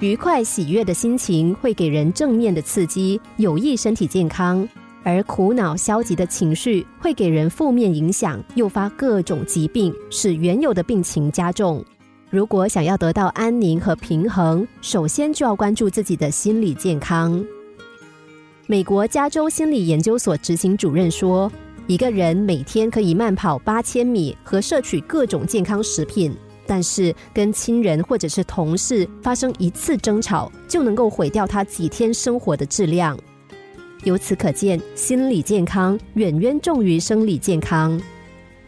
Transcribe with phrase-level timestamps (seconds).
[0.00, 4.62] 愉快喜悦的心情会给人正面的刺激，有益身体健康；
[5.02, 11.82] 而苦恼消极的情绪会给人负面影响，诱发各种疾病，使原有的病情加重。
[12.28, 17.42] 如果想要得到安宁和平衡，首先就要关注自己的心理健康。
[18.66, 21.50] 美国加州心理研究所执行主任说
[21.86, 26.36] ：“一个人每天可以慢跑八千米和摄取各种健康食品。”
[26.66, 33.18] 但是，跟亲人或者是同事发生一次争吵，就能够毁掉他几天生活的质量。
[34.04, 38.00] 由此可见，心理健康远远重于生理健康。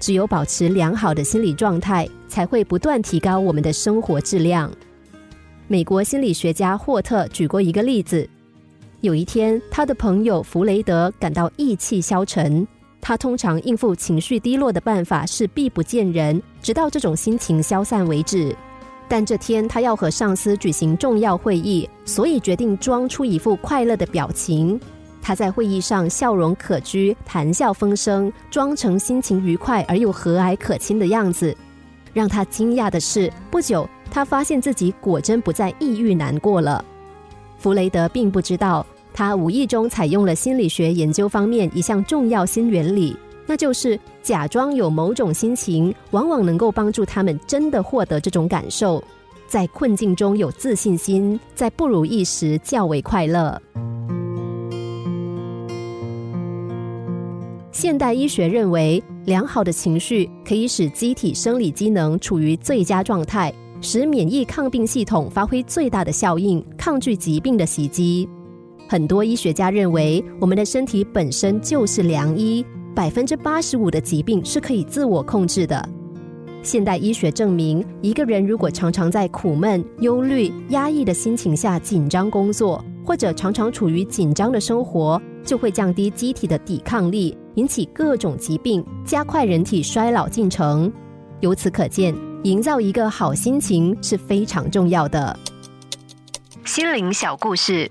[0.00, 4.72] 只有保持良好的心理状态，才会不断提高我们的生活质量。
[5.66, 8.28] 美国心理学家霍特举过一个例子：
[9.00, 12.66] 有一天，他的朋友弗雷德感到意气消沉。
[13.00, 18.54] 他通常应付情绪低落的办法是避不见人，直到这种心情消散为止。
[19.08, 24.78] 但这天他要和上司举行重要会议，所以决定装出一副快乐的表情。
[25.22, 31.56] 他在会议上笑容可掬，谈笑风生，装成心情愉快而又和蔼可亲的样子。
[32.12, 36.84] 让他惊讶的是，不久他发现自己果真不再抑郁难过了。
[37.58, 38.84] 弗雷德并不知道。
[39.18, 43.16] 他无意中采用了心理学研究方面一项重要新原理，
[43.46, 49.02] 那就是假装有某种心情，往往能够帮助他们真的获得这种感受。
[49.48, 53.60] 在困境中有自信心，在不如意时较为快乐。
[57.72, 68.28] 现代医学认为，良好的情绪可以使机体生理机能处于最佳状态，使免疫抗病系统发挥最大的效应，抗拒疾病的袭击。
[68.90, 75.86] 很多医学家认为，我们的身体本身就是良医，百分之八十五的疾病是可以自我控制的。
[76.62, 90.90] 现代医学证明，一个人如果常常在苦闷、忧虑、压抑的心情下紧张工作，或者常常处于紧张的生活，就会降低机体的抵抗力，引起各种疾病，加快人体衰老进程。
[91.40, 95.38] 由此可见，营造一个好心情是非常重要的。
[96.64, 97.90] 心灵小故事。